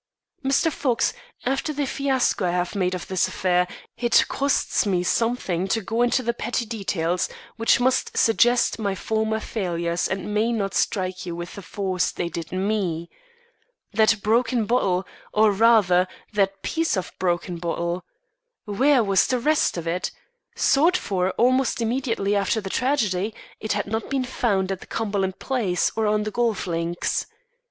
[0.43, 0.71] "Mr.
[0.71, 1.13] Fox,
[1.45, 3.67] after the fiasco I have made of this affair,
[3.97, 10.07] it costs me something to go into petty details which must suggest my former failures
[10.07, 13.11] and may not strike you with the force they did me.
[13.93, 18.03] That broken bottle or rather, that piece of broken bottle!
[18.65, 20.09] Where was the rest of it?
[20.55, 25.37] Sought for almost immediately after the tragedy, it had not been found at the Cumberland
[25.37, 27.27] place or on the golf links.